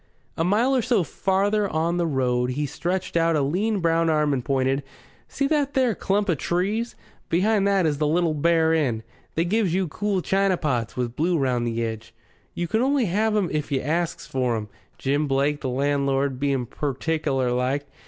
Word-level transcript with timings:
A 0.35 0.43
mile 0.43 0.75
or 0.75 0.81
so 0.81 1.03
farther 1.03 1.69
on 1.69 1.97
the 1.97 2.07
road 2.07 2.49
he 2.49 2.65
stretched 2.65 3.15
out 3.15 3.35
a 3.35 3.41
lean 3.43 3.81
brown 3.81 4.09
arm 4.09 4.33
and 4.33 4.43
pointed. 4.43 4.81
"See 5.27 5.45
that 5.49 5.75
there 5.75 5.93
clump 5.93 6.27
of 6.27 6.39
trees? 6.39 6.95
Behind 7.29 7.67
that 7.67 7.85
is 7.85 7.99
the 7.99 8.07
Little 8.07 8.33
Bear 8.33 8.73
Inn. 8.73 9.03
They 9.35 9.45
gives 9.45 9.75
you 9.75 9.87
cool 9.87 10.23
china 10.23 10.57
pots 10.57 10.97
with 10.97 11.15
blue 11.15 11.37
round 11.37 11.67
the 11.67 11.83
edge. 11.85 12.15
You 12.55 12.67
can 12.67 12.81
only 12.81 13.05
have 13.05 13.37
'em 13.37 13.49
if 13.51 13.71
you 13.71 13.79
asks 13.79 14.25
for 14.25 14.57
'em, 14.57 14.69
Jim 14.97 15.27
Blake, 15.27 15.61
the 15.61 15.69
landlord, 15.69 16.39
being 16.39 16.65
pertickler 16.65 17.51
like. 17.55 17.85